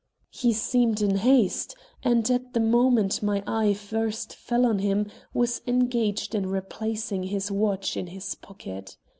[0.31, 5.61] He seemed in haste and, at the moment my eye first fell on him, was
[5.67, 8.97] engaged in replacing his watch in his pocket.